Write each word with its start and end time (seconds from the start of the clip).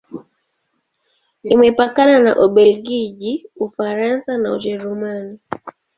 Imepakana 1.53 2.15
na 2.25 2.31
Ubelgiji, 2.45 3.45
Ufaransa 3.65 4.37
na 4.37 4.53
Ujerumani. 4.53 5.39